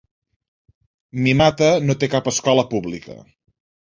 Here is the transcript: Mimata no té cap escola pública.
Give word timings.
Mimata 1.25 1.69
no 1.89 1.97
té 2.03 2.11
cap 2.15 2.31
escola 2.33 2.65
pública. 2.75 3.21